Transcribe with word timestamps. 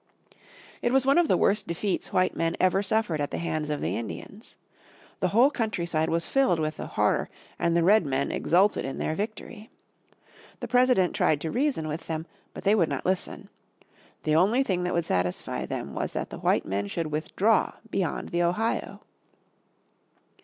It 0.81 0.91
was 0.91 1.05
one 1.05 1.19
of 1.19 1.27
the 1.27 1.37
worst 1.37 1.67
defeats 1.67 2.11
white 2.11 2.35
men 2.35 2.57
ever 2.59 2.81
suffered 2.81 3.21
at 3.21 3.29
the 3.29 3.37
hands 3.37 3.69
of 3.69 3.81
the 3.81 3.95
Indians. 3.95 4.55
The 5.19 5.27
whole 5.27 5.51
countryside 5.51 6.09
was 6.09 6.25
filled 6.25 6.57
with 6.57 6.77
the 6.77 6.87
horror 6.87 7.29
and 7.59 7.77
the 7.77 7.83
Redmen 7.83 8.31
exulted 8.31 8.83
in 8.83 8.97
their 8.97 9.13
victory. 9.13 9.69
The 10.59 10.67
President 10.67 11.15
tried 11.15 11.39
to 11.41 11.51
reason 11.51 11.87
with 11.87 12.07
them, 12.07 12.25
but 12.51 12.63
they 12.63 12.73
would 12.73 12.89
not 12.89 13.05
listen. 13.05 13.49
The 14.23 14.33
only 14.35 14.63
thing 14.63 14.81
that 14.85 14.93
would 14.95 15.05
satisfy 15.05 15.67
them 15.67 15.93
was 15.93 16.13
that 16.13 16.31
the 16.31 16.39
white 16.39 16.65
men 16.65 16.87
should 16.87 17.11
withdraw 17.11 17.73
beyond 17.91 18.29
the 18.29 18.41
Ohio. 18.41 19.01